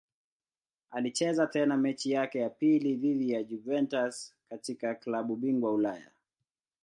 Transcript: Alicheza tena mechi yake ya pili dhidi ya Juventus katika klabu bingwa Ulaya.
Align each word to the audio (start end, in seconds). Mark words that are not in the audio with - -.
Alicheza 0.91 1.47
tena 1.47 1.77
mechi 1.77 2.11
yake 2.11 2.39
ya 2.39 2.49
pili 2.49 2.95
dhidi 2.95 3.31
ya 3.31 3.43
Juventus 3.43 4.33
katika 4.49 4.95
klabu 4.95 5.35
bingwa 5.35 5.71
Ulaya. 5.73 6.11